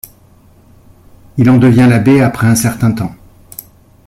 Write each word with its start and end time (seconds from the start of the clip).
Il 1.37 1.47
en 1.51 1.59
devient 1.59 1.85
l'abbé 1.87 2.21
après 2.23 2.47
un 2.47 2.55
certain 2.55 2.91
temps. 2.91 3.13